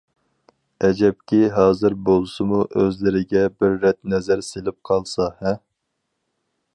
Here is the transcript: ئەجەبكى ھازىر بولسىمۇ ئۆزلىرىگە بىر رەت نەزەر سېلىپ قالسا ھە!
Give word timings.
ئەجەبكى 0.87 1.41
ھازىر 1.57 1.97
بولسىمۇ 2.07 2.63
ئۆزلىرىگە 2.83 3.45
بىر 3.59 3.77
رەت 3.85 3.99
نەزەر 4.15 4.41
سېلىپ 4.49 4.79
قالسا 4.91 5.29
ھە! 5.45 5.55